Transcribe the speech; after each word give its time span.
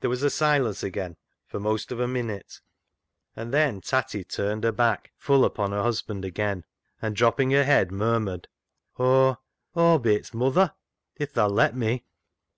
There 0.00 0.10
was 0.10 0.34
silence 0.34 0.82
again 0.82 1.16
for 1.46 1.60
most 1.60 1.92
of 1.92 2.00
a 2.00 2.08
minute, 2.08 2.60
and 3.36 3.54
then 3.54 3.80
Tatty 3.80 4.24
turned 4.24 4.64
her 4.64 4.72
back 4.72 5.12
full 5.16 5.44
upon 5.44 5.70
her 5.70 5.84
husband 5.84 6.24
again, 6.24 6.64
and 7.00 7.14
dropping 7.14 7.52
her 7.52 7.62
head, 7.62 7.92
murmured 7.92 8.48
—"Aw— 8.98 9.36
Aw'll 9.76 10.00
be 10.02 10.16
its 10.16 10.34
muther, 10.34 10.74
if 11.14 11.32
tha'll 11.32 11.50
let 11.50 11.76
me." 11.76 12.02